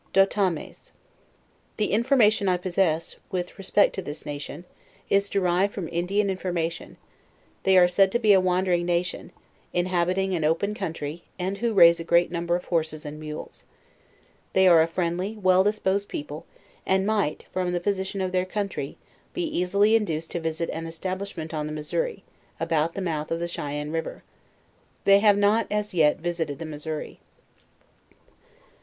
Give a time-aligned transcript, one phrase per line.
[0.13, 0.93] DOTAMES.
[1.77, 5.29] The informal ian I possess, with respect to 136 JOURNAL OF I this nation, is
[5.29, 6.97] derived from Indian information:
[7.61, 9.31] they are said' to be a wandering nation,
[9.73, 13.61] inhabiting an open country, and who raise a great number of horses and rnules.
[14.53, 16.47] They are a friendly, well disposed people,
[16.83, 18.97] and might, from the position of their country,
[19.35, 22.23] be easily induced to visit an establishment on the Missouri,
[22.59, 24.23] about the rnouth of Chyanne river.
[25.05, 27.19] They have not, as yet, visited the Missouri.